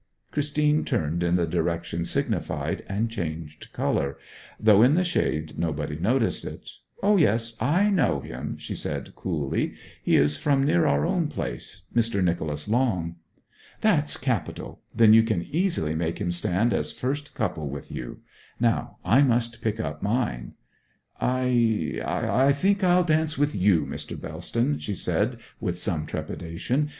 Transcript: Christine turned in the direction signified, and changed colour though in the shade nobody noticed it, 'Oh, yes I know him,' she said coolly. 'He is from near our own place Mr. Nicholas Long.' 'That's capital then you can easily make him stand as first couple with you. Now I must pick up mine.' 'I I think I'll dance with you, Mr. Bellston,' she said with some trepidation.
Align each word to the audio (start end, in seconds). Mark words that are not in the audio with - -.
Christine 0.31 0.83
turned 0.83 1.21
in 1.21 1.35
the 1.35 1.45
direction 1.45 2.03
signified, 2.05 2.83
and 2.89 3.07
changed 3.07 3.71
colour 3.71 4.17
though 4.59 4.81
in 4.81 4.95
the 4.95 5.03
shade 5.03 5.59
nobody 5.59 5.95
noticed 5.95 6.43
it, 6.43 6.71
'Oh, 7.03 7.17
yes 7.17 7.55
I 7.61 7.91
know 7.91 8.19
him,' 8.19 8.57
she 8.57 8.73
said 8.73 9.13
coolly. 9.15 9.75
'He 10.01 10.15
is 10.15 10.37
from 10.37 10.63
near 10.65 10.87
our 10.87 11.05
own 11.05 11.27
place 11.27 11.83
Mr. 11.95 12.23
Nicholas 12.23 12.67
Long.' 12.67 13.17
'That's 13.81 14.17
capital 14.17 14.81
then 14.91 15.13
you 15.13 15.21
can 15.21 15.43
easily 15.43 15.93
make 15.93 16.19
him 16.19 16.31
stand 16.31 16.73
as 16.73 16.91
first 16.91 17.35
couple 17.35 17.69
with 17.69 17.91
you. 17.91 18.21
Now 18.59 18.97
I 19.05 19.21
must 19.21 19.61
pick 19.61 19.79
up 19.79 20.01
mine.' 20.01 20.55
'I 21.19 22.01
I 22.03 22.53
think 22.53 22.83
I'll 22.83 23.03
dance 23.03 23.37
with 23.37 23.53
you, 23.53 23.85
Mr. 23.85 24.19
Bellston,' 24.19 24.79
she 24.79 24.95
said 24.95 25.37
with 25.59 25.77
some 25.77 26.07
trepidation. 26.07 26.89